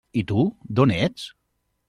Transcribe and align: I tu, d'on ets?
I 0.21 0.21
tu, 0.31 0.45
d'on 0.79 0.89
ets? 0.95 1.27